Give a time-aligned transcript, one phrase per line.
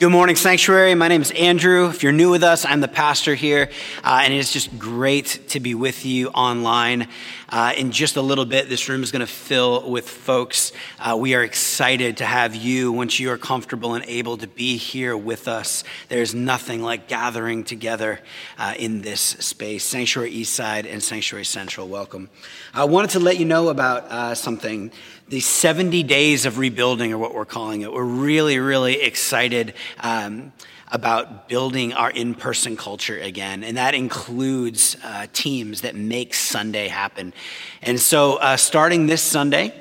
[0.00, 0.94] Good morning, Sanctuary.
[0.94, 1.90] My name is Andrew.
[1.90, 3.68] If you're new with us, I'm the pastor here,
[4.02, 7.06] uh, and it's just great to be with you online.
[7.50, 10.72] Uh, in just a little bit, this room is going to fill with folks.
[10.98, 14.78] Uh, we are excited to have you once you are comfortable and able to be
[14.78, 15.84] here with us.
[16.08, 18.20] There's nothing like gathering together
[18.56, 19.84] uh, in this space.
[19.84, 22.30] Sanctuary Eastside and Sanctuary Central, welcome.
[22.72, 24.92] I wanted to let you know about uh, something
[25.30, 27.92] the 70 days of rebuilding, or what we're calling it.
[27.92, 29.74] We're really, really excited.
[30.00, 30.52] Um,
[30.92, 36.88] about building our in person culture again, and that includes uh, teams that make Sunday
[36.88, 37.32] happen.
[37.80, 39.72] And so, uh, starting this Sunday,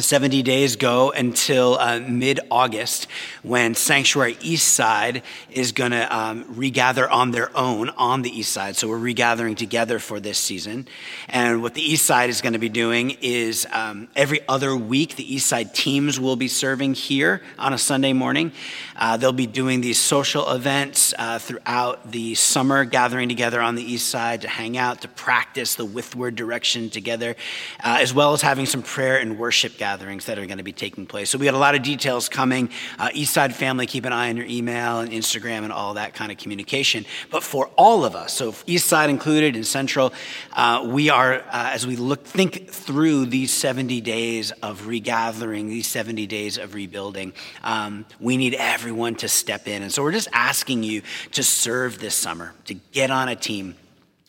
[0.00, 3.08] 70 days go until uh, mid August
[3.42, 8.52] when Sanctuary East Side is going to um, regather on their own on the East
[8.52, 8.74] Side.
[8.74, 10.88] So we're regathering together for this season.
[11.28, 15.16] And what the East Side is going to be doing is um, every other week,
[15.16, 18.52] the East Side teams will be serving here on a Sunday morning.
[18.96, 23.82] Uh, they'll be doing these social events uh, throughout the summer, gathering together on the
[23.82, 27.36] East Side to hang out, to practice the withward direction together,
[27.84, 30.72] uh, as well as having some prayer and worship gatherings that are going to be
[30.72, 31.28] taking place.
[31.28, 32.70] So we got a lot of details coming.
[33.00, 36.14] Uh, East Side family, keep an eye on your email and Instagram and all that
[36.14, 37.04] kind of communication.
[37.32, 40.12] But for all of us, so East Side included and Central,
[40.52, 45.88] uh, we are uh, as we look think through these 70 days of regathering, these
[45.88, 47.32] 70 days of rebuilding.
[47.64, 51.02] Um, we need everyone to step in, and so we're just asking you
[51.32, 53.74] to serve this summer, to get on a team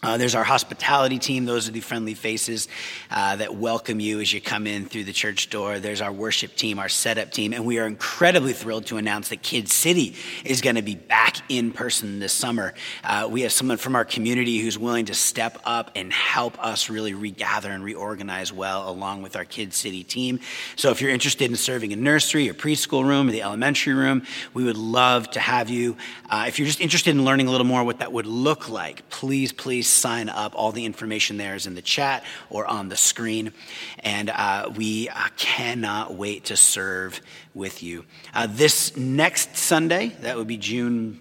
[0.04, 1.46] uh, there's our hospitality team.
[1.46, 2.68] Those are the friendly faces
[3.10, 5.80] uh, that welcome you as you come in through the church door.
[5.80, 7.54] There's our worship team, our setup team.
[7.54, 11.38] And we are incredibly thrilled to announce that Kid City is going to be back
[11.48, 12.74] in person this summer.
[13.02, 16.90] Uh, we have someone from our community who's willing to step up and help us
[16.90, 20.42] really regather and reorganize well along with our Kid City team.
[20.76, 24.24] So if you're interested in serving in nursery or preschool room or the elementary room,
[24.54, 25.96] we would love to have you.
[26.30, 29.08] Uh, if you're just interested in learning a little more what that would look like,
[29.10, 30.54] please, please sign up.
[30.56, 33.54] All the information there is in the chat or on the screen.
[34.00, 37.22] And uh, we uh, cannot wait to serve
[37.54, 38.06] with you.
[38.34, 41.20] Uh, this next Sunday, that would be June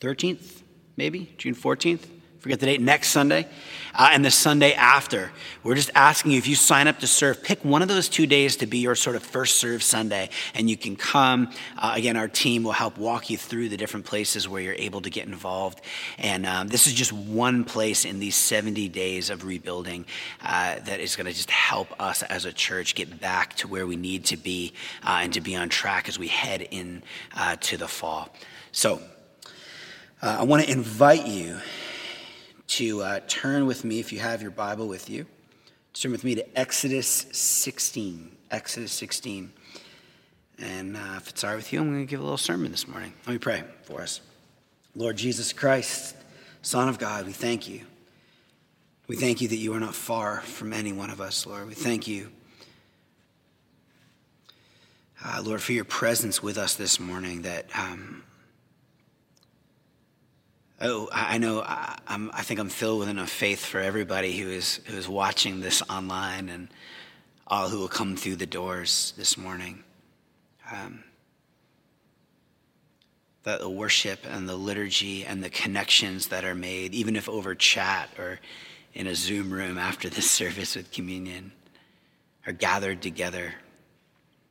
[0.00, 0.62] 13th,
[0.96, 3.46] maybe, June 14th forget the date, next Sunday,
[3.94, 5.32] uh, and the Sunday after.
[5.64, 8.26] We're just asking you if you sign up to serve, pick one of those two
[8.26, 11.50] days to be your sort of first serve Sunday, and you can come.
[11.76, 15.00] Uh, again, our team will help walk you through the different places where you're able
[15.00, 15.80] to get involved.
[16.18, 20.06] And um, this is just one place in these 70 days of rebuilding
[20.42, 23.86] uh, that is going to just help us as a church get back to where
[23.86, 24.72] we need to be
[25.02, 27.02] uh, and to be on track as we head in
[27.36, 28.32] uh, to the fall.
[28.70, 29.02] So,
[30.20, 31.58] uh, I want to invite you
[32.68, 35.26] to uh, turn with me, if you have your Bible with you,
[35.94, 38.36] turn with me to Exodus 16.
[38.50, 39.52] Exodus 16.
[40.58, 42.70] And uh, if it's all right with you, I'm going to give a little sermon
[42.70, 43.12] this morning.
[43.26, 44.20] Let me pray for us.
[44.94, 46.16] Lord Jesus Christ,
[46.62, 47.82] Son of God, we thank you.
[49.06, 51.66] We thank you that you are not far from any one of us, Lord.
[51.66, 52.30] We thank you,
[55.24, 58.24] uh, Lord, for your presence with us this morning, that um,
[60.80, 61.60] Oh, I know.
[61.60, 65.60] I, I think I'm filled with enough faith for everybody who is who is watching
[65.60, 66.68] this online and
[67.48, 69.82] all who will come through the doors this morning.
[70.70, 71.02] Um,
[73.42, 77.54] that the worship and the liturgy and the connections that are made, even if over
[77.54, 78.38] chat or
[78.94, 81.50] in a Zoom room after the service with communion,
[82.46, 83.54] are gathered together,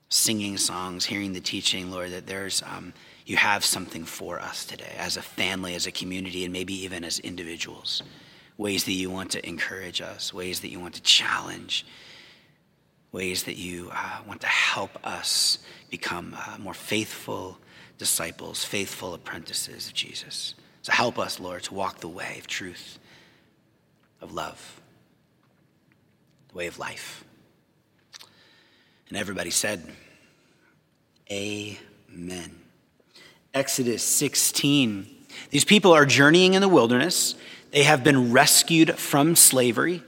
[0.10, 2.12] singing songs, hearing the teaching, Lord.
[2.12, 2.94] That there's um,
[3.28, 7.04] you have something for us today as a family, as a community, and maybe even
[7.04, 8.02] as individuals.
[8.58, 11.86] Ways that you want to encourage us, ways that you want to challenge,
[13.12, 17.58] ways that you uh, want to help us become uh, more faithful
[17.98, 20.56] disciples, faithful apprentices of Jesus.
[20.82, 22.98] So help us, Lord, to walk the way of truth,
[24.22, 24.80] of love,
[26.48, 27.26] the way of life.
[29.10, 29.84] And everybody said,
[31.30, 32.57] Amen.
[33.54, 35.08] Exodus 16.
[35.50, 37.36] These people are journeying in the wilderness.
[37.72, 40.04] They have been rescued from slavery,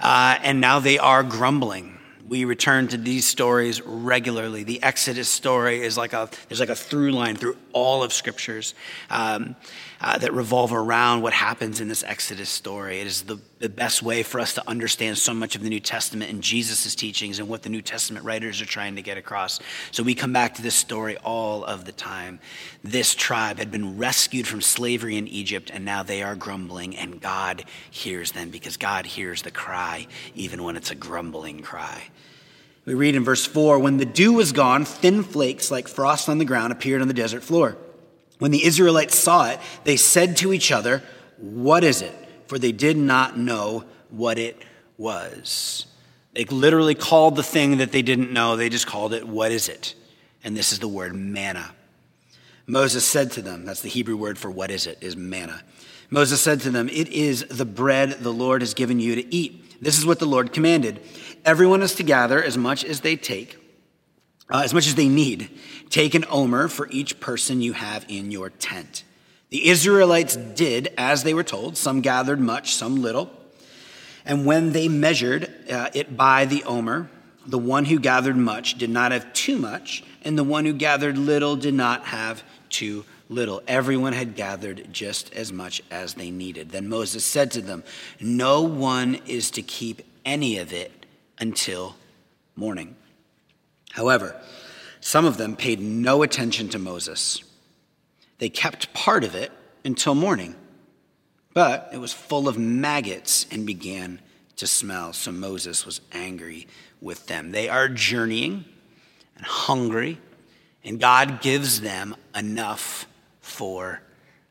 [0.00, 1.98] uh, and now they are grumbling.
[2.26, 4.62] We return to these stories regularly.
[4.62, 8.74] The Exodus story is like a there's like a through line through all of scriptures.
[9.08, 9.56] Um,
[10.00, 13.00] uh, that revolve around what happens in this Exodus story.
[13.00, 15.80] It is the, the best way for us to understand so much of the New
[15.80, 19.58] Testament and Jesus' teachings and what the New Testament writers are trying to get across.
[19.90, 22.38] So we come back to this story all of the time.
[22.84, 27.20] This tribe had been rescued from slavery in Egypt, and now they are grumbling, and
[27.20, 32.04] God hears them because God hears the cry, even when it's a grumbling cry.
[32.84, 36.38] We read in verse 4 When the dew was gone, thin flakes like frost on
[36.38, 37.76] the ground appeared on the desert floor.
[38.38, 41.02] When the Israelites saw it, they said to each other,
[41.38, 42.14] What is it?
[42.46, 44.62] For they did not know what it
[44.96, 45.86] was.
[46.34, 49.68] They literally called the thing that they didn't know, they just called it, What is
[49.68, 49.94] it?
[50.44, 51.74] And this is the word manna.
[52.66, 55.62] Moses said to them, that's the Hebrew word for what is it, is manna.
[56.10, 59.80] Moses said to them, It is the bread the Lord has given you to eat.
[59.82, 61.00] This is what the Lord commanded.
[61.44, 63.56] Everyone is to gather as much as they take,
[64.50, 65.50] uh, as much as they need.
[65.90, 69.04] Take an omer for each person you have in your tent.
[69.50, 71.76] The Israelites did as they were told.
[71.76, 73.30] Some gathered much, some little.
[74.24, 77.08] And when they measured uh, it by the omer,
[77.46, 81.16] the one who gathered much did not have too much, and the one who gathered
[81.16, 83.62] little did not have too little.
[83.66, 86.70] Everyone had gathered just as much as they needed.
[86.70, 87.84] Then Moses said to them,
[88.20, 91.06] No one is to keep any of it
[91.38, 91.96] until
[92.54, 92.96] morning.
[93.92, 94.36] However,
[95.00, 97.42] some of them paid no attention to Moses.
[98.38, 99.52] They kept part of it
[99.84, 100.54] until morning,
[101.54, 104.20] but it was full of maggots and began
[104.56, 105.12] to smell.
[105.12, 106.66] So Moses was angry
[107.00, 107.50] with them.
[107.52, 108.64] They are journeying
[109.36, 110.18] and hungry,
[110.84, 113.06] and God gives them enough
[113.40, 114.02] for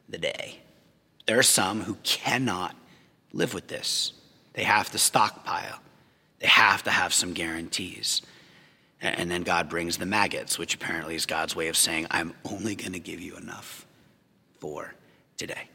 [0.09, 0.59] the day.
[1.25, 2.75] There are some who cannot
[3.33, 4.13] live with this.
[4.53, 5.79] They have to stockpile,
[6.39, 8.21] they have to have some guarantees.
[9.01, 12.75] And then God brings the maggots, which apparently is God's way of saying, I'm only
[12.75, 13.85] going to give you enough
[14.59, 14.95] for
[15.37, 15.69] today.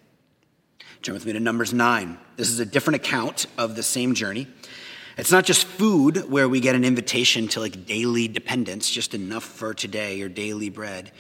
[1.03, 2.19] Turn with me to Numbers 9.
[2.37, 4.49] This is a different account of the same journey.
[5.17, 9.45] It's not just food where we get an invitation to like daily dependence, just enough
[9.45, 11.13] for today or daily bread.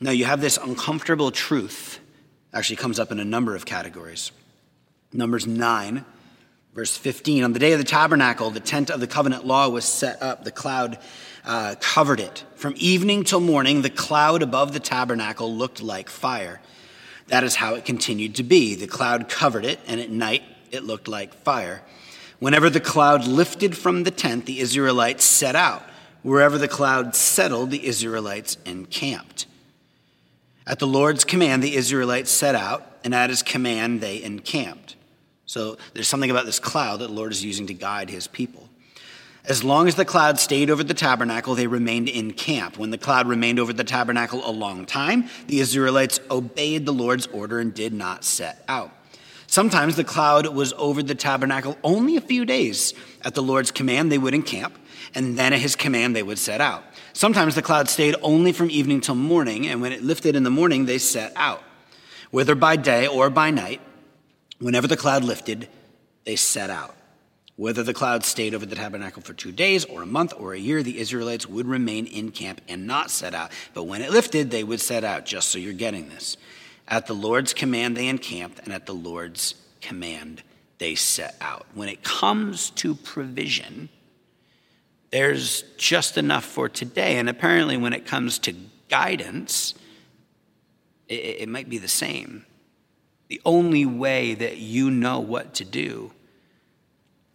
[0.00, 2.00] No, you have this uncomfortable truth.
[2.52, 4.32] Actually, comes up in a number of categories.
[5.12, 6.04] Numbers 9,
[6.74, 7.44] verse 15.
[7.44, 10.44] On the day of the tabernacle, the tent of the covenant law was set up.
[10.44, 10.98] The cloud
[11.44, 12.44] uh, covered it.
[12.54, 16.60] From evening till morning, the cloud above the tabernacle looked like fire.
[17.28, 18.74] That is how it continued to be.
[18.74, 21.82] The cloud covered it, and at night it looked like fire.
[22.38, 25.82] Whenever the cloud lifted from the tent, the Israelites set out.
[26.22, 29.46] Wherever the cloud settled, the Israelites encamped.
[30.66, 34.96] At the Lord's command, the Israelites set out, and at his command, they encamped.
[35.50, 38.68] So there's something about this cloud that the Lord is using to guide his people.
[39.44, 42.78] As long as the cloud stayed over the tabernacle, they remained in camp.
[42.78, 47.26] When the cloud remained over the tabernacle a long time, the Israelites obeyed the Lord's
[47.26, 48.92] order and did not set out.
[49.48, 52.94] Sometimes the cloud was over the tabernacle only a few days.
[53.22, 54.78] At the Lord's command, they would encamp,
[55.16, 56.84] and then at his command, they would set out.
[57.12, 60.48] Sometimes the cloud stayed only from evening till morning, and when it lifted in the
[60.50, 61.64] morning, they set out.
[62.30, 63.80] Whether by day or by night,
[64.60, 65.68] whenever the cloud lifted,
[66.24, 66.94] they set out.
[67.56, 70.58] Whether the cloud stayed over the tabernacle for two days or a month or a
[70.58, 73.52] year, the Israelites would remain in camp and not set out.
[73.74, 76.38] But when it lifted, they would set out, just so you're getting this.
[76.88, 80.42] At the Lord's command, they encamped, and at the Lord's command,
[80.78, 81.66] they set out.
[81.74, 83.90] When it comes to provision,
[85.10, 87.18] there's just enough for today.
[87.18, 88.54] And apparently, when it comes to
[88.88, 89.74] guidance,
[91.08, 92.46] it, it, might be the same.
[93.30, 96.10] The only way that you know what to do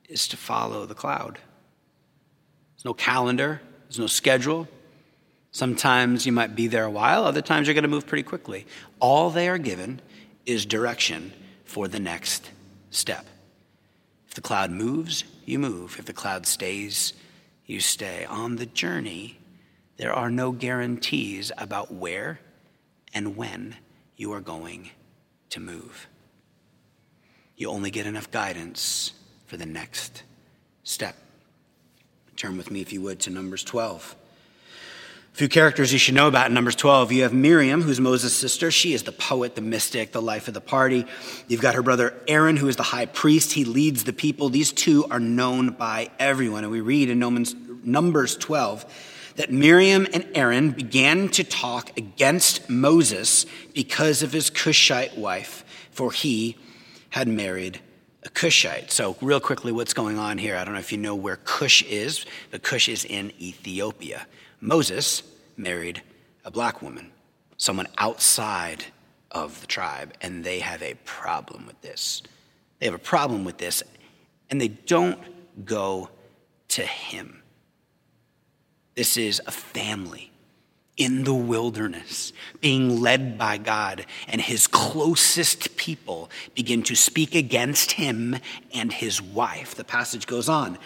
[0.10, 1.40] is to follow the cloud.
[2.74, 4.68] There's no calendar, there's no schedule.
[5.52, 8.68] Sometimes you might be there a while, other times you're going to move pretty quickly.
[9.00, 10.02] All they are given
[10.46, 11.32] is direction
[11.64, 12.52] for the next
[12.92, 13.26] step.
[14.28, 15.96] If the cloud moves, you move.
[15.98, 17.14] If the cloud stays,
[17.66, 18.26] you stay.
[18.26, 19.38] On the journey,
[19.96, 22.42] there are no guarantees about where
[23.14, 23.78] and when
[24.18, 24.90] you are going
[25.50, 26.08] to move.
[27.58, 29.14] You only get enough guidance
[29.46, 30.24] for the next
[30.84, 31.16] step.
[32.36, 34.16] Turn with me, if you would, to Numbers 12.
[35.34, 37.12] A few characters you should know about in Numbers 12.
[37.12, 38.72] You have Miriam, who's Moses' sister.
[38.72, 41.06] She is the poet, the mystic, the life of the party.
[41.48, 43.52] You've got her brother Aaron, who is the high priest.
[43.52, 44.50] He leads the people.
[44.50, 46.64] These two are known by everyone.
[46.64, 47.20] And we read in
[47.84, 48.86] Numbers 12
[49.36, 56.12] that Miriam and Aaron began to talk against Moses because of his Cushite wife, for
[56.12, 56.58] he
[57.10, 57.80] had married
[58.24, 58.92] a Cushite.
[58.92, 60.56] So, real quickly, what's going on here?
[60.56, 64.26] I don't know if you know where Cush is, but Cush is in Ethiopia.
[64.62, 65.24] Moses
[65.58, 66.02] married
[66.44, 67.12] a black woman,
[67.58, 68.86] someone outside
[69.32, 72.24] of the tribe, and they have a problem with this.
[72.80, 73.84] They have a problem with this,
[74.50, 75.20] and they don't
[75.66, 76.10] go
[76.70, 77.42] to him.
[78.96, 80.32] This is a family
[80.98, 87.94] in the wilderness, being led by God, and his closest people begin to speak against
[87.94, 88.38] him
[88.74, 89.76] and his wife.
[89.76, 90.78] The passage goes on.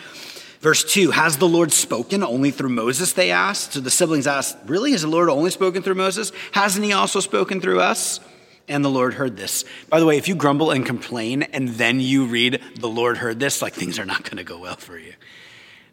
[0.62, 3.14] Verse 2 Has the Lord spoken only through Moses?
[3.14, 3.74] They asked.
[3.74, 4.92] So the siblings asked, Really?
[4.92, 6.32] Has the Lord only spoken through Moses?
[6.52, 8.20] Hasn't he also spoken through us?
[8.68, 9.66] And the Lord heard this.
[9.90, 13.40] By the way, if you grumble and complain and then you read, The Lord heard
[13.40, 15.14] this, like things are not going to go well for you.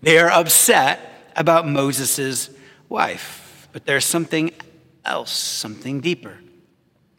[0.03, 2.50] They are upset about Moses'
[2.88, 4.52] wife, but there's something
[5.05, 6.38] else, something deeper.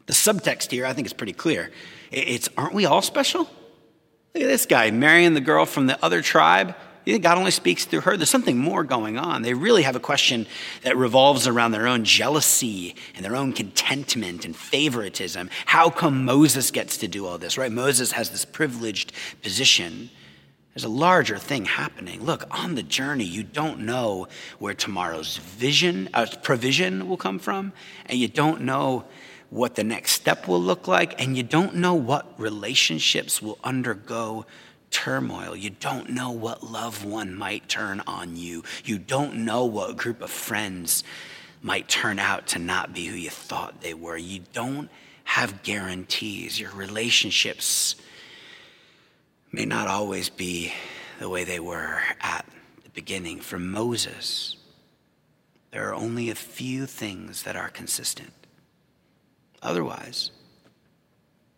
[0.07, 1.71] The subtext here, I think, is pretty clear.
[2.11, 3.41] It's, aren't we all special?
[3.41, 6.75] Look at this guy marrying the girl from the other tribe.
[7.05, 8.17] You think God only speaks through her?
[8.17, 9.41] There's something more going on.
[9.41, 10.45] They really have a question
[10.83, 15.49] that revolves around their own jealousy and their own contentment and favoritism.
[15.65, 17.71] How come Moses gets to do all this, right?
[17.71, 20.09] Moses has this privileged position.
[20.77, 22.23] There's a larger thing happening.
[22.23, 24.27] Look, on the journey, you don't know
[24.59, 27.73] where tomorrow's vision, uh, provision will come from,
[28.05, 29.05] and you don't know
[29.49, 34.45] what the next step will look like, and you don't know what relationships will undergo
[34.91, 35.55] turmoil.
[35.55, 38.63] You don't know what loved one might turn on you.
[38.85, 41.03] You don't know what group of friends
[41.63, 44.15] might turn out to not be who you thought they were.
[44.15, 44.91] You don't
[45.23, 46.59] have guarantees.
[46.59, 47.95] Your relationships
[49.51, 50.73] may not always be
[51.19, 52.45] the way they were at
[52.83, 53.39] the beginning.
[53.39, 54.55] For Moses,
[55.71, 58.33] there are only a few things that are consistent.
[59.61, 60.31] Otherwise,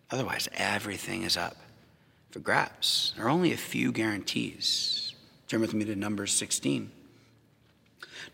[0.10, 1.58] otherwise everything is up
[2.32, 3.14] for grabs.
[3.16, 5.14] There are only a few guarantees.
[5.48, 6.92] Turn with me to Numbers 16.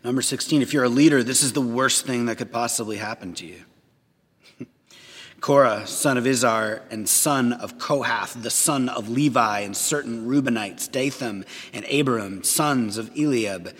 [0.04, 3.34] Number 16, if you're a leader, this is the worst thing that could possibly happen
[3.34, 3.64] to you.
[5.46, 10.90] Korah, son of Izhar, and son of Kohath, the son of Levi, and certain Reubenites,
[10.90, 13.72] Dathan and Abiram, sons of Eliab,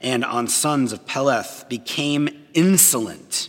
[0.00, 3.48] and on sons of Peleth, became insolent,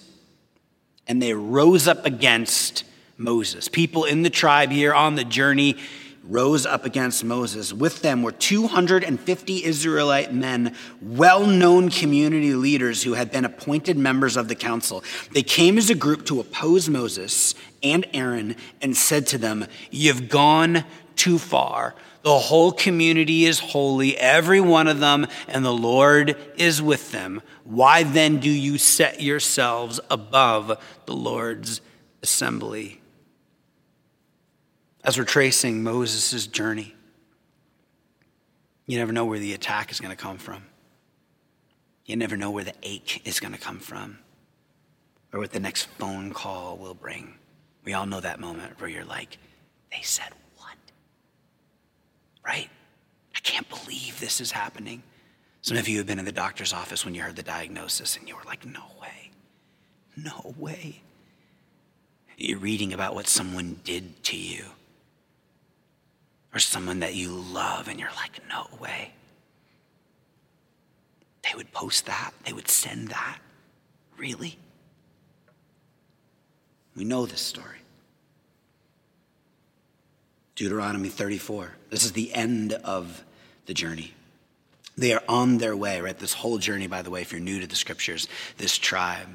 [1.07, 2.85] and they rose up against
[3.17, 3.67] Moses.
[3.67, 5.77] People in the tribe here on the journey
[6.23, 7.73] rose up against Moses.
[7.73, 14.37] With them were 250 Israelite men, well known community leaders who had been appointed members
[14.37, 15.03] of the council.
[15.33, 20.29] They came as a group to oppose Moses and Aaron and said to them, You've
[20.29, 20.83] gone
[21.15, 21.95] too far.
[22.21, 27.41] The whole community is holy, every one of them, and the Lord is with them.
[27.63, 31.79] Why then do you set yourselves above the Lord's
[32.21, 32.99] assembly?
[35.03, 36.95] As we're tracing Moses' journey.
[38.85, 40.63] You never know where the attack is going to come from.
[42.05, 44.17] You never know where the ache is going to come from
[45.31, 47.35] or what the next phone call will bring.
[47.83, 49.37] We all know that moment where you're like,
[49.91, 50.75] they said what?
[52.43, 52.69] Right?
[53.35, 55.03] I can't believe this is happening.
[55.61, 58.27] Some of you have been in the doctor's office when you heard the diagnosis and
[58.27, 59.31] you were like, no way.
[60.17, 61.03] No way.
[62.37, 64.65] You're reading about what someone did to you
[66.53, 69.13] or someone that you love and you're like, no way.
[71.43, 73.39] They would post that, they would send that.
[74.17, 74.57] Really?
[76.95, 77.77] We know this story.
[80.55, 81.73] Deuteronomy 34.
[81.89, 83.23] This is the end of
[83.65, 84.13] the journey.
[84.97, 86.17] They are on their way, right?
[86.17, 88.27] This whole journey, by the way, if you're new to the scriptures,
[88.57, 89.29] this tribe,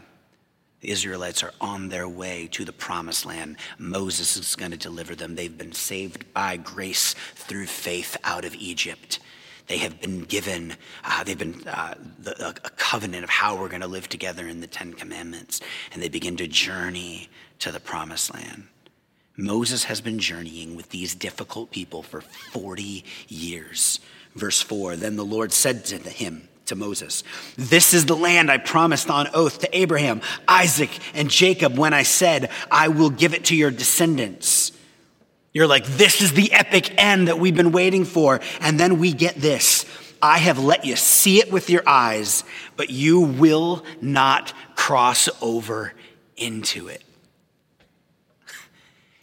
[0.85, 3.57] the Israelites are on their way to the promised land.
[3.79, 5.35] Moses is going to deliver them.
[5.35, 9.19] They've been saved by grace through faith out of Egypt.
[9.67, 13.81] They have been given, uh, they've been uh, the, a covenant of how we're going
[13.81, 15.63] to live together in the Ten Commandments.
[15.91, 18.65] And they begin to journey to the promised land.
[19.39, 24.01] Moses has been journeying with these difficult people for 40 years.
[24.35, 27.25] Verse 4 Then the Lord said to him, to Moses.
[27.57, 32.03] This is the land I promised on oath to Abraham, Isaac, and Jacob when I
[32.03, 34.73] said, I will give it to your descendants.
[35.53, 38.41] You're like, this is the epic end that we've been waiting for.
[38.61, 39.85] And then we get this
[40.21, 42.45] I have let you see it with your eyes,
[42.77, 45.93] but you will not cross over
[46.37, 47.03] into it.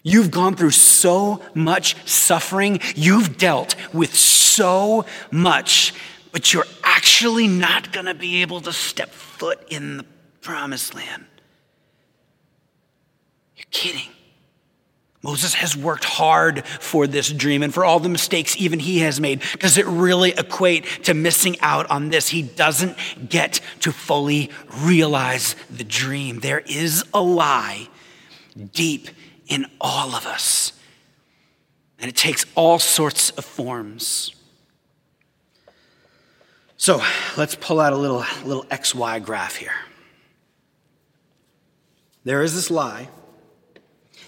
[0.03, 2.81] You've gone through so much suffering.
[2.95, 5.93] You've dealt with so much
[6.31, 10.05] but you're actually not going to be able to step foot in the
[10.41, 11.25] promised land.
[13.55, 14.09] You're kidding.
[15.23, 19.21] Moses has worked hard for this dream and for all the mistakes even he has
[19.21, 19.41] made.
[19.59, 22.29] Does it really equate to missing out on this?
[22.29, 22.97] He doesn't
[23.29, 26.39] get to fully realize the dream.
[26.39, 27.87] There is a lie
[28.73, 29.09] deep
[29.47, 30.73] in all of us,
[31.99, 34.35] and it takes all sorts of forms.
[36.81, 36.99] So
[37.37, 39.75] let's pull out a little, little XY graph here.
[42.23, 43.07] There is this lie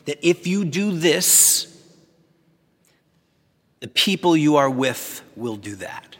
[0.05, 1.75] that if you do this,
[3.79, 6.15] the people you are with will do that.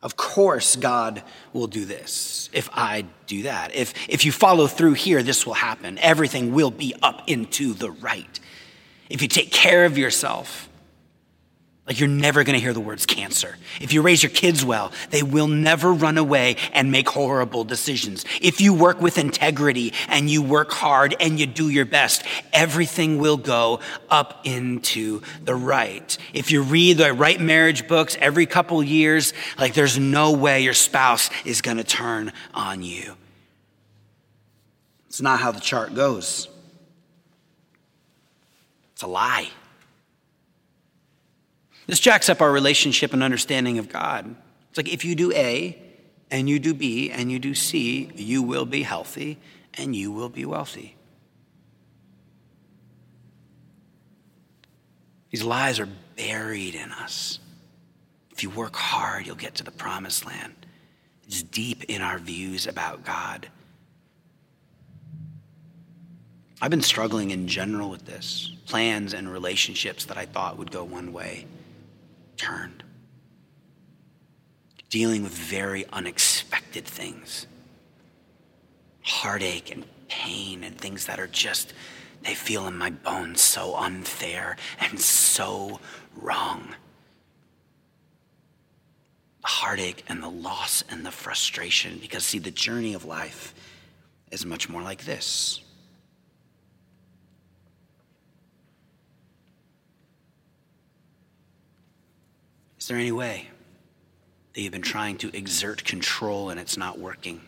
[0.00, 3.74] Of course, God will do this if I do that.
[3.74, 5.98] If, if you follow through here, this will happen.
[5.98, 8.38] Everything will be up into the right.
[9.10, 10.68] If you take care of yourself,
[11.86, 13.56] like you're never going to hear the words cancer.
[13.80, 18.24] If you raise your kids well, they will never run away and make horrible decisions.
[18.40, 23.18] If you work with integrity and you work hard and you do your best, everything
[23.18, 26.18] will go up into the right.
[26.34, 30.74] If you read the right marriage books every couple years, like there's no way your
[30.74, 33.14] spouse is going to turn on you.
[35.06, 36.48] It's not how the chart goes.
[38.92, 39.50] It's a lie.
[41.86, 44.34] This jacks up our relationship and understanding of God.
[44.68, 45.80] It's like if you do A
[46.30, 49.38] and you do B and you do C, you will be healthy
[49.74, 50.96] and you will be wealthy.
[55.30, 57.38] These lies are buried in us.
[58.32, 60.54] If you work hard, you'll get to the promised land.
[61.26, 63.48] It's deep in our views about God.
[66.60, 70.82] I've been struggling in general with this plans and relationships that I thought would go
[70.82, 71.46] one way
[72.36, 72.82] turned.
[74.88, 77.46] Dealing with very unexpected things
[79.06, 81.72] heartache and pain and things that are just,
[82.22, 85.78] they feel in my bones so unfair and so
[86.16, 86.74] wrong.
[89.42, 93.54] The heartache and the loss and the frustration, because see, the journey of life
[94.32, 95.60] is much more like this.
[102.86, 103.48] Is there any way
[104.54, 107.40] that you've been trying to exert control and it's not working?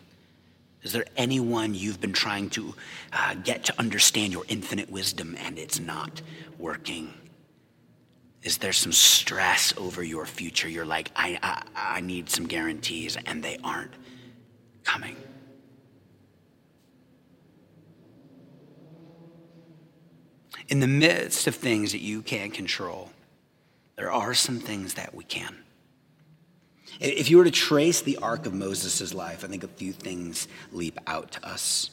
[0.83, 2.75] Is there anyone you've been trying to
[3.13, 6.21] uh, get to understand your infinite wisdom and it's not
[6.57, 7.13] working?
[8.43, 10.67] Is there some stress over your future?
[10.67, 13.93] You're like, I, I, I need some guarantees, and they aren't
[14.83, 15.15] coming.
[20.67, 23.11] In the midst of things that you can't control,
[23.99, 25.53] there are some things that we can.
[27.01, 30.47] If you were to trace the arc of Moses' life, I think a few things
[30.71, 31.91] leap out to us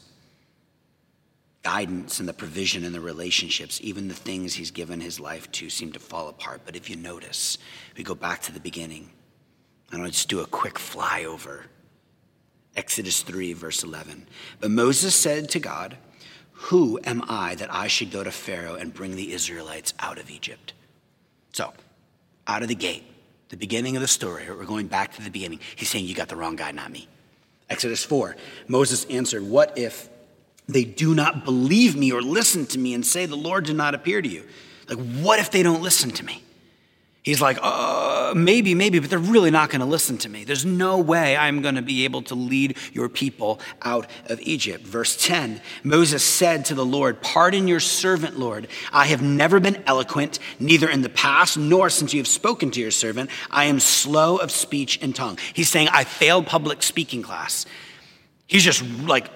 [1.65, 5.69] guidance and the provision and the relationships, even the things he's given his life to,
[5.69, 6.61] seem to fall apart.
[6.65, 7.59] But if you notice,
[7.97, 9.11] we go back to the beginning.
[9.91, 11.63] And I'll just do a quick flyover.
[12.77, 14.29] Exodus 3, verse 11.
[14.61, 15.97] But Moses said to God,
[16.53, 20.31] Who am I that I should go to Pharaoh and bring the Israelites out of
[20.31, 20.73] Egypt?
[21.53, 21.73] So,
[22.47, 23.05] out of the gate,
[23.49, 25.61] the beginning of the story, we're going back to the beginning.
[25.77, 27.09] He's saying, You got the wrong guy, not me.
[27.69, 28.37] Exodus 4,
[28.69, 30.09] Moses answered, What if
[30.69, 33.95] they do not believe me or listen to me and say, The Lord did not
[33.95, 34.45] appear to you?
[34.89, 36.43] Like, what if they don't listen to me?
[37.27, 40.45] He's like, uh, maybe, maybe, but they're really not going to listen to me.
[40.45, 44.87] There's no way I'm going to be able to lead your people out of Egypt.
[44.87, 48.69] Verse 10 Moses said to the Lord, Pardon your servant, Lord.
[48.93, 52.81] I have never been eloquent, neither in the past nor since you have spoken to
[52.81, 53.29] your servant.
[53.51, 55.37] I am slow of speech and tongue.
[55.53, 57.67] He's saying, I failed public speaking class.
[58.47, 59.29] He's just like,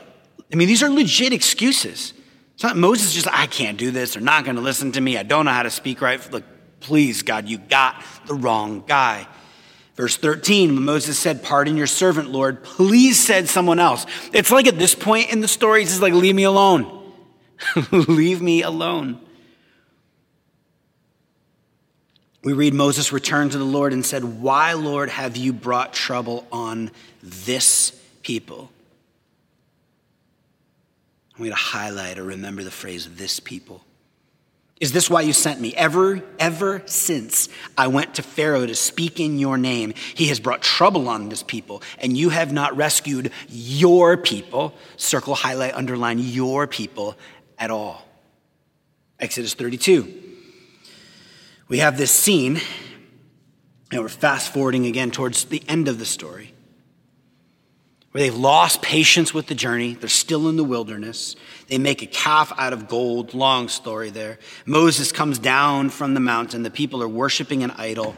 [0.52, 2.14] I mean, these are legit excuses.
[2.54, 4.14] It's not Moses just, I can't do this.
[4.14, 5.18] They're not going to listen to me.
[5.18, 6.20] I don't know how to speak right.
[6.30, 6.44] Look,
[6.80, 9.26] Please, God, you got the wrong guy.
[9.94, 12.64] Verse 13, when Moses said, Pardon your servant, Lord.
[12.64, 14.06] Please, said someone else.
[14.32, 17.12] It's like at this point in the story, he's just like, Leave me alone.
[17.92, 19.20] Leave me alone.
[22.42, 26.46] We read Moses returned to the Lord and said, Why, Lord, have you brought trouble
[26.50, 26.90] on
[27.22, 27.90] this
[28.22, 28.70] people?
[31.34, 33.84] I'm going to highlight or remember the phrase, this people.
[34.80, 35.74] Is this why you sent me?
[35.76, 40.62] Ever, ever since I went to Pharaoh to speak in your name, he has brought
[40.62, 44.74] trouble on this people, and you have not rescued your people.
[44.96, 47.14] Circle, highlight, underline your people
[47.58, 48.08] at all.
[49.18, 50.14] Exodus 32.
[51.68, 52.58] We have this scene,
[53.92, 56.54] and we're fast forwarding again towards the end of the story
[58.12, 59.94] where they've lost patience with the journey.
[59.94, 61.36] They're still in the wilderness.
[61.70, 63.32] They make a calf out of gold.
[63.32, 64.40] Long story there.
[64.66, 66.64] Moses comes down from the mountain.
[66.64, 68.16] The people are worshiping an idol.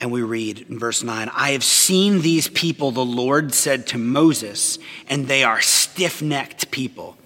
[0.00, 3.98] And we read in verse 9 I have seen these people, the Lord said to
[3.98, 7.18] Moses, and they are stiff necked people.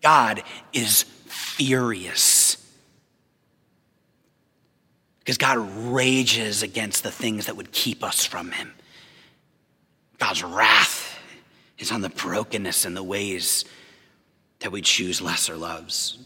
[0.00, 2.56] God is furious.
[5.18, 5.58] Because God
[5.92, 8.72] rages against the things that would keep us from Him.
[10.18, 11.18] God's wrath
[11.78, 13.66] is on the brokenness and the ways
[14.60, 16.18] that we choose lesser loves.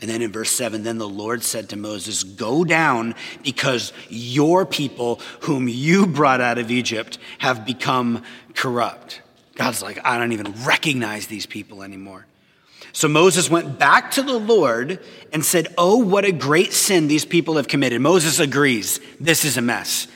[0.00, 4.66] And then in verse 7, then the Lord said to Moses, Go down because your
[4.66, 8.22] people, whom you brought out of Egypt, have become
[8.54, 9.22] corrupt.
[9.54, 12.26] God's like, I don't even recognize these people anymore.
[12.92, 15.00] So Moses went back to the Lord
[15.32, 18.00] and said, Oh, what a great sin these people have committed.
[18.00, 20.06] Moses agrees, this is a mess.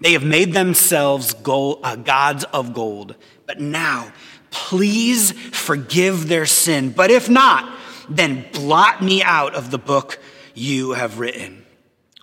[0.00, 3.14] They have made themselves gold, uh, gods of gold.
[3.46, 4.12] But now,
[4.54, 6.90] please forgive their sin.
[6.90, 10.20] But if not, then blot me out of the book
[10.54, 11.66] you have written.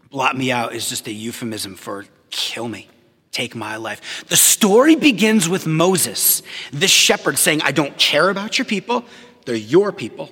[0.10, 2.88] Blot me out is just a euphemism for kill me,
[3.32, 4.26] take my life.
[4.28, 6.42] The story begins with Moses,
[6.72, 9.04] this shepherd, saying, I don't care about your people,
[9.46, 10.30] they're your people.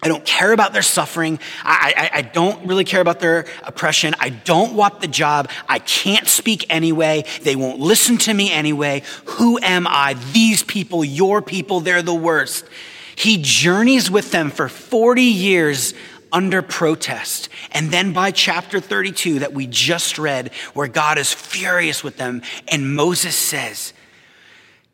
[0.00, 1.40] I don't care about their suffering.
[1.64, 4.14] I, I, I, don't really care about their oppression.
[4.20, 5.50] I don't want the job.
[5.68, 7.24] I can't speak anyway.
[7.42, 9.02] They won't listen to me anyway.
[9.24, 10.14] Who am I?
[10.32, 12.64] These people, your people, they're the worst.
[13.16, 15.94] He journeys with them for 40 years
[16.32, 17.48] under protest.
[17.72, 22.42] And then by chapter 32 that we just read, where God is furious with them,
[22.68, 23.92] and Moses says,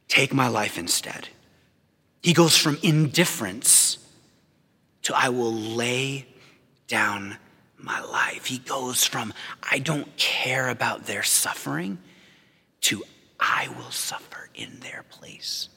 [0.09, 1.29] Take my life instead.
[2.23, 3.99] He goes from indifference
[5.05, 6.27] to I will lay
[6.89, 7.37] down
[7.79, 8.47] my life.
[8.47, 11.99] He goes from I don't care about their suffering
[12.83, 13.03] to
[13.39, 15.69] I will suffer in their place.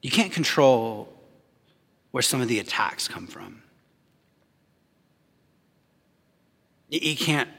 [0.00, 1.12] You can't control
[2.12, 3.62] where some of the attacks come from.
[6.88, 7.50] You can't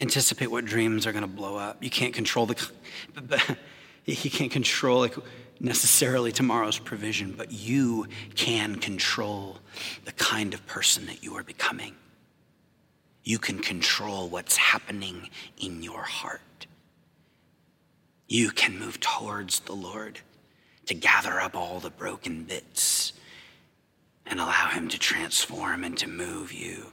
[0.00, 1.82] anticipate what dreams are going to blow up.
[1.82, 2.70] You can't control the,
[4.04, 5.14] you can't control like
[5.60, 9.58] necessarily tomorrow's provision, but you can control
[10.04, 11.94] the kind of person that you are becoming.
[13.24, 16.66] You can control what's happening in your heart.
[18.28, 20.20] You can move towards the Lord
[20.86, 23.12] to gather up all the broken bits
[24.26, 26.86] and allow Him to transform and to move you.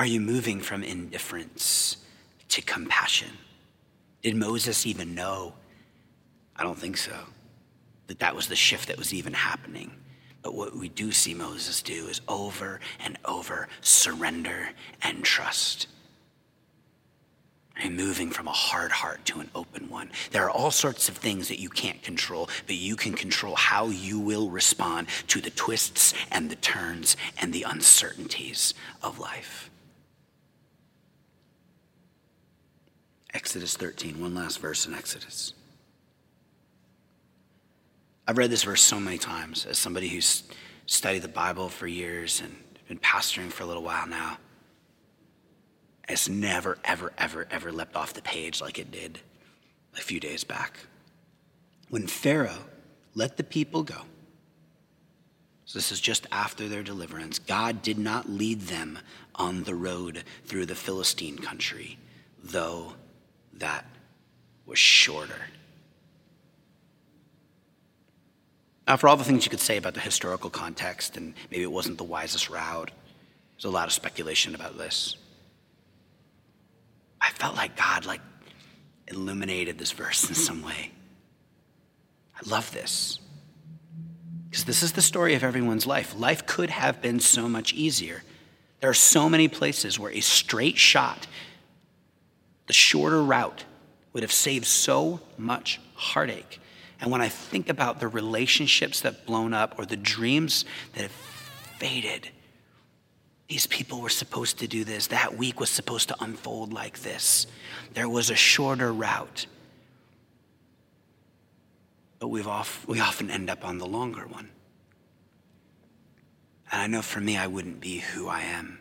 [0.00, 1.98] Are you moving from indifference
[2.48, 3.36] to compassion?
[4.22, 5.52] Did Moses even know?
[6.56, 7.14] I don't think so.
[8.06, 9.92] That that was the shift that was even happening.
[10.40, 14.70] But what we do see Moses do is over and over surrender
[15.02, 15.86] and trust
[17.76, 20.10] and moving from a hard heart to an open one.
[20.30, 23.88] There are all sorts of things that you can't control, but you can control how
[23.88, 29.69] you will respond to the twists and the turns and the uncertainties of life.
[33.32, 35.54] Exodus 13, one last verse in Exodus.
[38.26, 40.44] I've read this verse so many times as somebody who's
[40.86, 42.56] studied the Bible for years and
[42.88, 44.38] been pastoring for a little while now.
[46.08, 49.20] It's never, ever, ever, ever leapt off the page like it did
[49.96, 50.80] a few days back.
[51.88, 52.64] When Pharaoh
[53.14, 54.02] let the people go,
[55.64, 58.98] so this is just after their deliverance, God did not lead them
[59.36, 61.96] on the road through the Philistine country,
[62.42, 62.94] though
[63.60, 63.86] that
[64.66, 65.40] was shorter.
[68.86, 71.70] Now, for all the things you could say about the historical context, and maybe it
[71.70, 72.90] wasn't the wisest route,
[73.54, 75.16] there's a lot of speculation about this.
[77.20, 78.20] I felt like God like
[79.06, 80.90] illuminated this verse in some way.
[82.34, 83.20] I love this.
[84.48, 86.18] Because this is the story of everyone's life.
[86.18, 88.22] Life could have been so much easier.
[88.80, 91.26] There are so many places where a straight shot,
[92.70, 93.64] the shorter route,
[94.12, 96.60] would have saved so much heartache.
[97.00, 101.02] And when I think about the relationships that have blown up or the dreams that
[101.02, 101.10] have
[101.80, 102.30] faded,
[103.48, 105.08] these people were supposed to do this.
[105.08, 107.48] That week was supposed to unfold like this.
[107.94, 109.46] There was a shorter route.
[112.20, 114.48] But we've off, we often end up on the longer one.
[116.70, 118.78] And I know for me, I wouldn't be who I am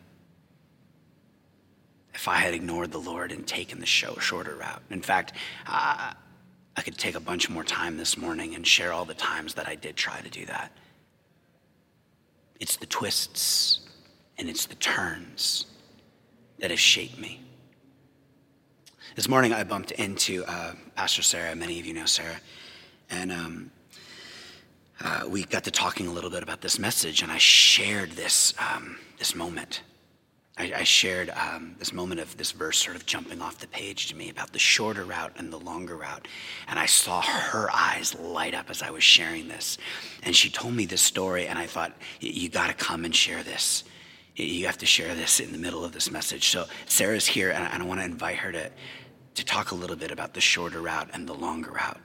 [2.20, 4.82] if I had ignored the Lord and taken the show, shorter route.
[4.90, 5.32] In fact,
[5.66, 6.14] I,
[6.76, 9.70] I could take a bunch more time this morning and share all the times that
[9.70, 10.74] I did try to do that.
[12.60, 13.88] It's the twists
[14.38, 15.68] and it's the turns
[16.58, 17.40] that have shaped me.
[19.16, 21.56] This morning, I bumped into uh, Pastor Sarah.
[21.56, 22.42] Many of you know Sarah.
[23.10, 23.72] And um,
[25.00, 28.54] uh, we got to talking a little bit about this message, and I shared this,
[28.60, 29.84] um, this moment.
[30.60, 34.08] I, I shared um, this moment of this verse sort of jumping off the page
[34.08, 36.28] to me about the shorter route and the longer route.
[36.68, 39.78] And I saw her eyes light up as I was sharing this.
[40.24, 43.42] And she told me this story, and I thought, you got to come and share
[43.42, 43.86] this
[44.44, 46.48] you have to share this in the middle of this message.
[46.48, 48.72] So Sarah's here, and I want to invite her to,
[49.36, 52.00] to talk a little bit about the shorter route and the longer route.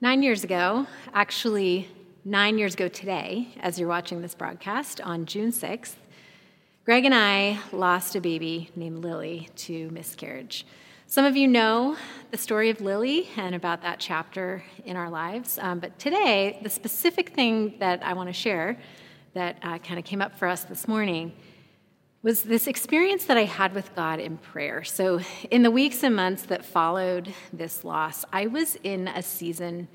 [0.00, 1.88] Nine years ago, actually,
[2.24, 5.96] nine years ago today, as you're watching this broadcast on June 6th,
[6.84, 10.64] Greg and I lost a baby named Lily to miscarriage.
[11.08, 11.96] Some of you know
[12.30, 16.70] the story of Lily and about that chapter in our lives, um, but today, the
[16.70, 18.78] specific thing that I want to share
[19.34, 21.32] that uh, kind of came up for us this morning
[22.28, 24.84] was this experience that I had with God in prayer.
[24.84, 29.88] So, in the weeks and months that followed this loss, I was in a season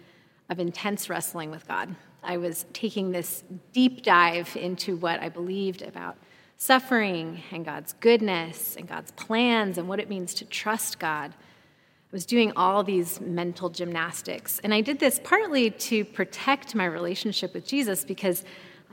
[0.50, 1.96] of intense wrestling with God.
[2.24, 6.18] I was taking this deep dive into what I believed about
[6.58, 11.36] suffering and God's goodness and God's plans and what it means to trust God.
[11.36, 14.58] I was doing all these mental gymnastics.
[14.64, 18.44] And I did this partly to protect my relationship with Jesus because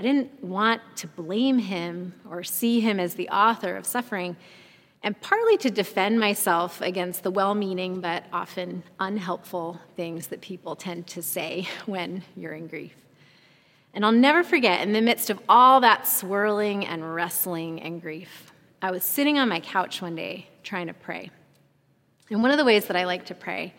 [0.01, 4.35] I didn't want to blame him or see him as the author of suffering,
[5.03, 10.75] and partly to defend myself against the well meaning but often unhelpful things that people
[10.75, 12.95] tend to say when you're in grief.
[13.93, 18.55] And I'll never forget, in the midst of all that swirling and wrestling and grief,
[18.81, 21.31] I was sitting on my couch one day trying to pray.
[22.31, 23.75] And one of the ways that I like to pray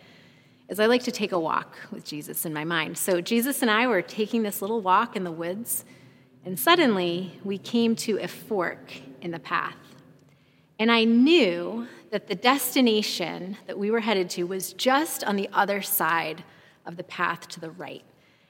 [0.68, 2.96] is I like to take a walk with Jesus in my mind.
[2.96, 5.84] So Jesus and I were taking this little walk in the woods
[6.44, 9.76] and suddenly, we came to a fork in the path.
[10.78, 15.48] And I knew that the destination that we were headed to was just on the
[15.52, 16.42] other side
[16.84, 18.02] of the path to the right.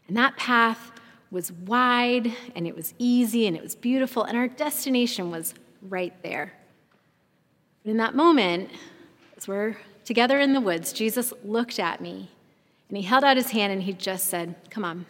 [0.09, 0.93] And that path
[1.31, 6.15] was wide and it was easy and it was beautiful, and our destination was right
[6.23, 6.55] there.
[7.85, 8.71] But in that moment,
[9.37, 12.31] as we're together in the woods, Jesus looked at me
[12.89, 15.05] and he held out his hand and he just said, Come on,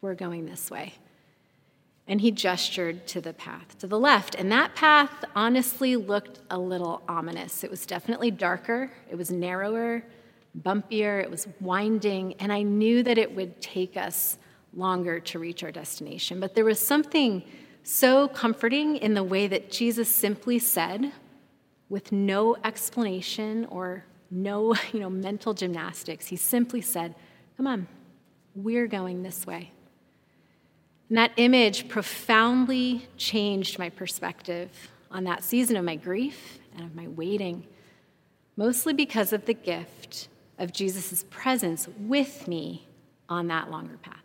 [0.00, 0.94] we're going this way
[2.08, 4.34] and he gestured to the path to the left.
[4.34, 7.62] And that path honestly looked a little ominous.
[7.62, 10.02] It was definitely darker, it was narrower,
[10.58, 14.38] bumpier, it was winding, and I knew that it would take us
[14.74, 16.40] longer to reach our destination.
[16.40, 17.42] But there was something
[17.82, 21.12] so comforting in the way that Jesus simply said,
[21.88, 27.14] with no explanation or no you know, mental gymnastics, he simply said,
[27.56, 27.88] Come on,
[28.54, 29.72] we're going this way.
[31.08, 34.70] And that image profoundly changed my perspective
[35.10, 37.66] on that season of my grief and of my waiting,
[38.56, 42.86] mostly because of the gift of Jesus' presence with me
[43.28, 44.16] on that longer path.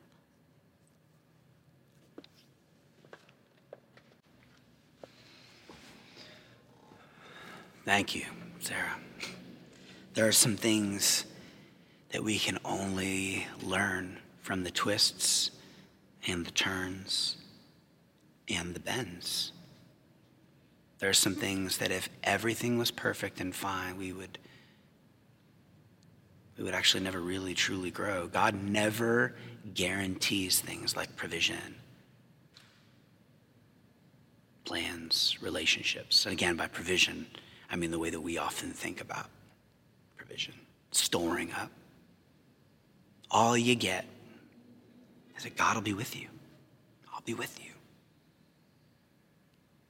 [7.85, 8.25] Thank you,
[8.59, 8.97] Sarah.
[10.13, 11.25] There are some things
[12.11, 15.51] that we can only learn from the twists
[16.27, 17.37] and the turns
[18.49, 19.51] and the bends.
[20.99, 24.37] There are some things that if everything was perfect and fine, we would
[26.57, 28.27] we would actually never really truly grow.
[28.27, 29.33] God never
[29.73, 31.75] guarantees things like provision,
[34.63, 36.25] plans, relationships.
[36.25, 37.25] And again, by provision,
[37.71, 39.25] I mean the way that we often think about
[40.15, 40.53] provision,
[40.91, 41.71] storing up.
[43.31, 44.05] All you get
[45.43, 46.27] that God will be with you.
[47.13, 47.71] I'll be with you.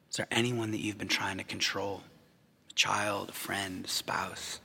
[0.10, 2.04] Is there anyone that you've been trying to control?
[2.70, 4.60] A child, a friend, a spouse?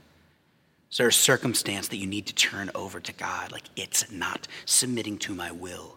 [0.90, 3.53] Is there a circumstance that you need to turn over to God?
[3.53, 5.96] Like it's not submitting to my will,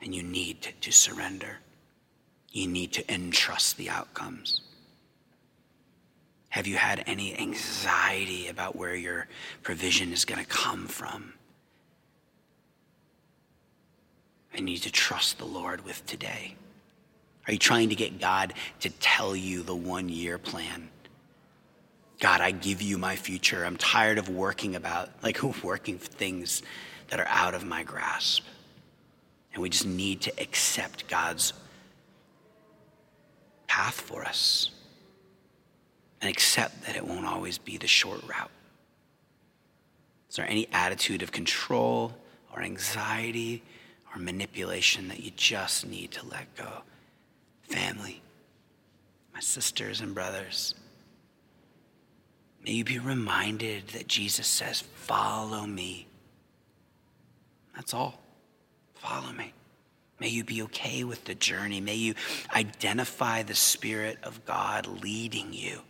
[0.00, 1.58] and you need to surrender.
[2.50, 4.62] You need to entrust the outcomes.
[6.48, 9.28] Have you had any anxiety about where your
[9.62, 11.34] provision is going to come from?
[14.54, 16.56] I need to trust the Lord with today?
[17.46, 20.90] Are you trying to get God to tell you the one year plan?
[22.20, 23.64] God, I give you my future.
[23.64, 26.62] I'm tired of working about, like, working for things
[27.08, 28.44] that are out of my grasp.
[29.52, 31.52] And we just need to accept God's
[33.66, 34.70] path for us
[36.20, 38.50] and accept that it won't always be the short route.
[40.28, 42.12] Is there any attitude of control
[42.52, 43.62] or anxiety
[44.18, 46.82] or manipulation that you just need to let go.
[47.62, 48.20] Family,
[49.32, 50.74] my sisters and brothers,
[52.64, 56.06] may you be reminded that Jesus says, Follow me.
[57.74, 58.20] That's all.
[58.94, 59.52] Follow me.
[60.20, 61.80] May you be okay with the journey.
[61.80, 62.14] May you
[62.52, 65.80] identify the Spirit of God leading you.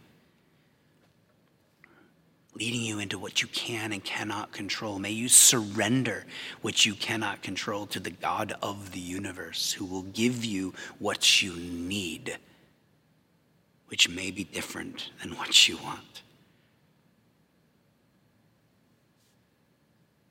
[2.58, 4.98] Leading you into what you can and cannot control.
[4.98, 6.24] May you surrender
[6.60, 11.40] what you cannot control to the God of the universe who will give you what
[11.40, 12.36] you need,
[13.86, 16.22] which may be different than what you want.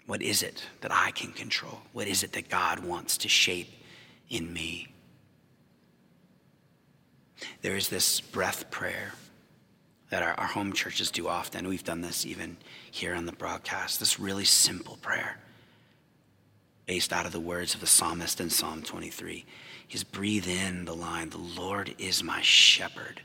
[0.05, 1.81] What is it that I can control?
[1.93, 3.69] What is it that God wants to shape
[4.29, 4.87] in me?
[7.61, 9.13] There is this breath prayer
[10.09, 11.67] that our, our home churches do often.
[11.67, 12.57] We've done this even
[12.91, 13.99] here on the broadcast.
[13.99, 15.37] This really simple prayer
[16.87, 19.45] based out of the words of the psalmist in Psalm 23.
[19.87, 23.21] He's breathe in the line, The Lord is my shepherd,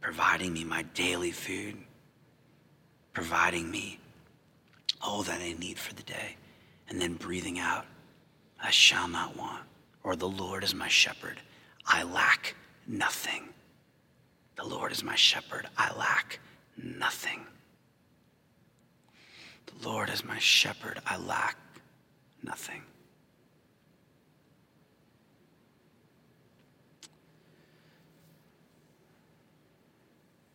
[0.00, 1.76] providing me my daily food,
[3.12, 4.00] providing me
[5.02, 6.36] all that I need for the day.
[6.88, 7.86] And then breathing out,
[8.62, 9.62] I shall not want,
[10.02, 11.40] or the Lord is my shepherd,
[11.86, 12.54] I lack
[12.86, 13.51] nothing.
[14.56, 15.66] The Lord is my shepherd.
[15.76, 16.38] I lack
[16.76, 17.46] nothing.
[19.66, 21.00] The Lord is my shepherd.
[21.06, 21.56] I lack
[22.42, 22.82] nothing.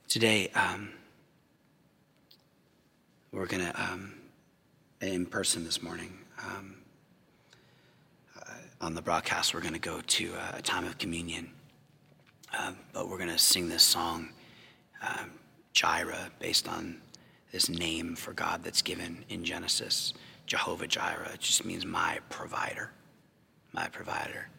[0.08, 0.90] Today, um,
[3.32, 4.14] we're going to, um,
[5.02, 6.76] in person this morning, um,
[8.42, 11.52] uh, on the broadcast, we're going to go to a time of communion.
[12.58, 14.30] Um, but we're going to sing this song,
[15.02, 15.32] um,
[15.74, 17.02] Jireh, based on
[17.52, 20.14] this name for God that's given in Genesis,
[20.48, 21.32] Jehovah Jireh.
[21.34, 22.92] It just means my provider,
[23.74, 24.50] my provider.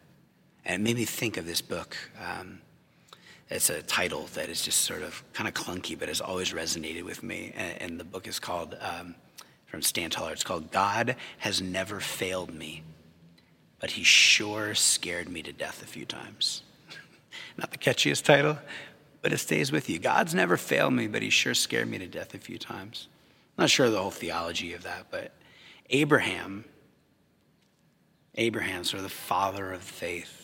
[0.65, 1.97] And it made me think of this book.
[2.23, 2.61] Um,
[3.49, 7.03] it's a title that is just sort of kind of clunky, but has always resonated
[7.03, 7.51] with me.
[7.55, 9.15] And, and the book is called, um,
[9.65, 12.83] from Stan Toller, it's called God Has Never Failed Me,
[13.79, 16.61] but He Sure Scared Me to Death a Few Times.
[17.57, 18.57] Not the catchiest title,
[19.21, 19.99] but it stays with you.
[19.99, 23.07] God's never failed me, but he sure scared me to death a few times.
[23.57, 25.33] I'm not sure the whole theology of that, but
[25.89, 26.65] Abraham,
[28.35, 30.39] Abraham, sort of the father of faith.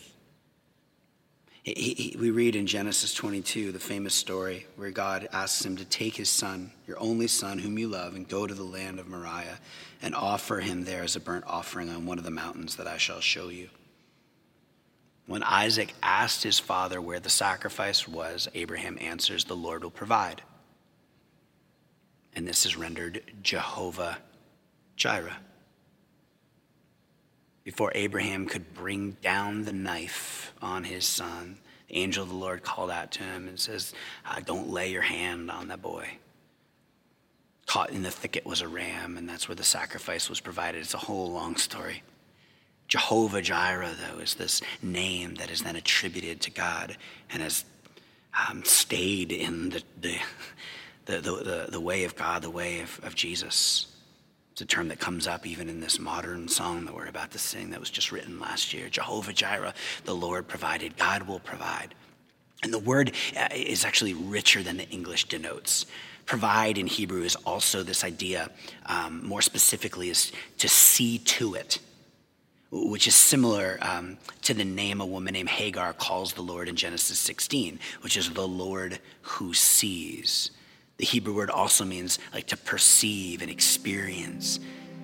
[1.64, 5.86] He, he, we read in Genesis 22 the famous story where God asks him to
[5.86, 9.08] take his son, your only son, whom you love, and go to the land of
[9.08, 9.58] Moriah
[10.02, 12.98] and offer him there as a burnt offering on one of the mountains that I
[12.98, 13.70] shall show you.
[15.28, 20.44] When Isaac asked his father where the sacrifice was, Abraham answers, The Lord will provide.
[22.36, 24.20] And this is rendered Jehovah
[24.96, 25.38] Jireh.
[27.64, 31.58] Before Abraham could bring down the knife on his son,
[31.88, 33.94] the angel of the Lord called out to him and says,
[34.26, 36.08] uh, Don't lay your hand on that boy.
[37.66, 40.82] Caught in the thicket was a ram, and that's where the sacrifice was provided.
[40.82, 42.04] It's a whole long story.
[42.88, 46.98] Jehovah Jireh, though, is this name that is then attributed to God
[47.32, 47.66] and has
[48.50, 50.18] um, stayed in the, the,
[51.06, 53.88] the, the, the way of God, the way of, of Jesus.
[54.52, 57.40] It's a term that comes up even in this modern song that we're about to
[57.40, 58.88] sing that was just written last year.
[58.88, 59.74] Jehovah Jireh,
[60.06, 61.96] the Lord provided, God will provide.
[62.64, 65.86] And the word uh, is actually richer than the English denotes.
[66.26, 68.50] Provide in Hebrew is also this idea,
[68.86, 71.80] um, more specifically, is to see to it
[72.84, 76.76] which is similar um, to the name a woman named Hagar calls the Lord in
[76.76, 80.52] Genesis 16, which is the Lord who sees.
[80.98, 84.60] The Hebrew word also means like to perceive and experience.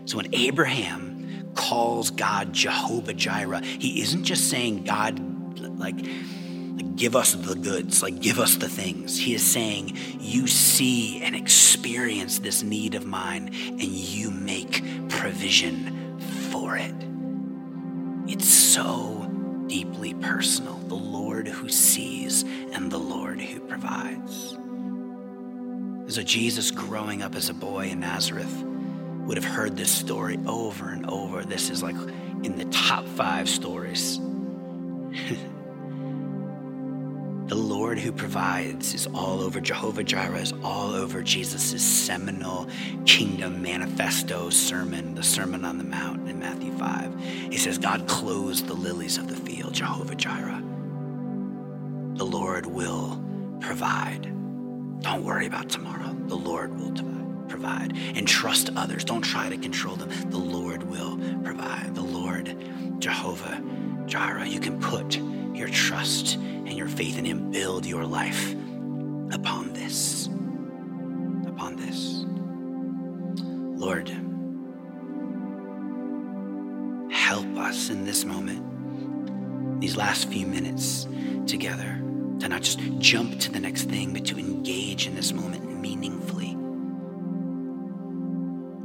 [0.05, 5.19] So when Abraham calls God Jehovah Jireh, he isn't just saying, God,
[5.79, 9.17] like, like, give us the goods, like, give us the things.
[9.17, 16.19] He is saying, You see and experience this need of mine, and you make provision
[16.51, 17.11] for it.
[18.32, 19.30] It's so
[19.67, 20.76] deeply personal.
[20.88, 24.58] The Lord who sees and the Lord who provides.
[26.08, 28.63] So, Jesus, growing up as a boy in Nazareth,
[29.26, 31.44] would have heard this story over and over.
[31.44, 31.98] This is like
[32.44, 34.22] in the top five stories.
[37.52, 39.60] The Lord who provides is all over.
[39.60, 42.70] Jehovah Jireh is all over Jesus' seminal
[43.06, 47.24] kingdom manifesto sermon, the Sermon on the Mount in Matthew 5.
[47.52, 50.63] He says, God clothes the lilies of the field, Jehovah Jireh.
[52.15, 53.24] The Lord will
[53.60, 54.24] provide.
[55.02, 56.15] Don't worry about tomorrow.
[56.26, 56.91] The Lord will
[57.48, 57.96] provide.
[58.15, 59.04] And trust others.
[59.04, 60.10] Don't try to control them.
[60.32, 61.94] The Lord will provide.
[61.94, 62.58] The Lord,
[63.00, 63.62] Jehovah
[64.08, 65.17] Jireh, you can put
[65.56, 67.52] your trust and your faith in Him.
[67.52, 68.54] Build your life
[69.32, 70.27] upon this.
[71.48, 72.25] Upon this.
[73.79, 74.12] Lord,
[77.82, 81.08] us in this moment, these last few minutes
[81.48, 82.00] together,
[82.40, 86.56] to not just jump to the next thing, but to engage in this moment meaningfully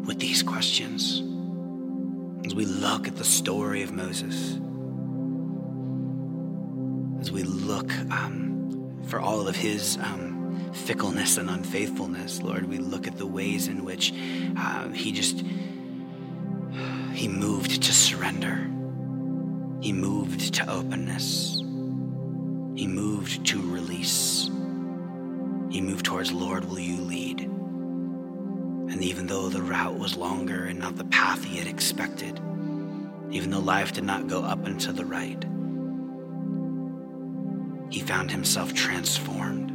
[0.07, 1.23] with these questions.
[2.47, 4.55] As we look at the story of Moses,
[7.21, 13.07] as we look um, for all of his um, fickleness and unfaithfulness, Lord, we look
[13.07, 14.15] at the ways in which
[14.57, 15.45] uh, he just
[17.13, 18.71] he moved to surrender.
[19.87, 21.63] He moved to openness.
[22.75, 24.51] He moved to release.
[25.71, 27.43] He moved towards, Lord, will you lead?
[27.43, 32.41] And even though the route was longer and not the path he had expected,
[33.31, 35.45] even though life did not go up and to the right,
[37.89, 39.71] he found himself transformed.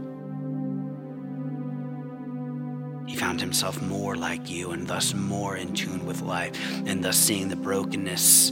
[3.10, 6.52] He found himself more like you and thus more in tune with life,
[6.86, 8.52] and thus seeing the brokenness,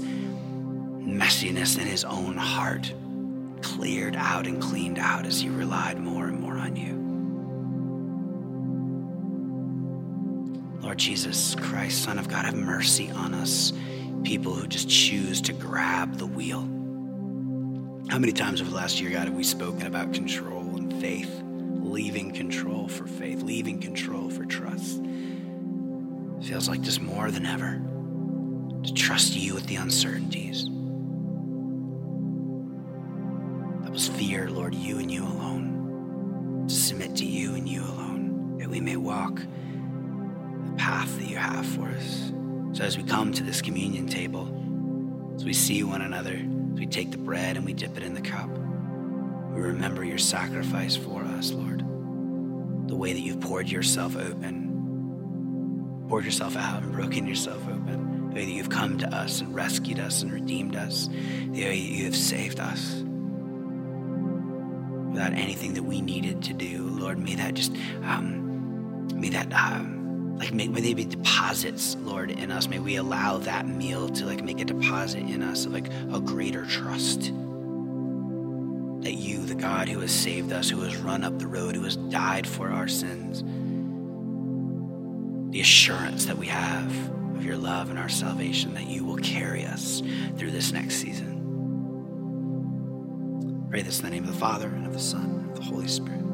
[1.09, 2.93] messiness in his own heart
[3.61, 6.99] cleared out and cleaned out as he relied more and more on you.
[10.81, 13.73] Lord Jesus Christ, Son of God, have mercy on us,
[14.23, 16.61] people who just choose to grab the wheel.
[18.09, 21.41] How many times over the last year, God, have we spoken about control and faith,
[21.43, 25.01] leaving control for faith, leaving control for trust?
[26.41, 27.81] Feels like just more than ever
[28.83, 30.69] to trust you with the uncertainties.
[34.21, 36.65] Lord, you and you alone.
[36.67, 41.37] To submit to you and you alone, that we may walk the path that you
[41.37, 42.31] have for us.
[42.73, 46.85] So as we come to this communion table, as we see one another, as we
[46.85, 48.49] take the bread and we dip it in the cup.
[48.49, 51.79] We remember your sacrifice for us, Lord.
[52.89, 58.29] The way that you've poured yourself open, poured yourself out and broken yourself open.
[58.29, 61.07] The way that you've come to us and rescued us and redeemed us.
[61.07, 63.03] The way that you have saved us.
[65.19, 70.37] Without anything that we needed to do, Lord, may that just, um, may that, um,
[70.37, 72.69] like may, may they be deposits lord in us.
[72.69, 76.21] May we allow that meal to like make a deposit in us of like a
[76.21, 77.33] greater trust.
[79.03, 81.83] That you the god who has saved us who has run up the road who
[81.83, 83.43] has died for our sins
[85.51, 89.65] the assurance that we have of your love and our salvation that you will carry
[89.65, 90.01] us
[90.37, 91.38] through this next season
[93.69, 95.61] pray this in the name of the father and of the son and of the
[95.61, 96.28] holy spirit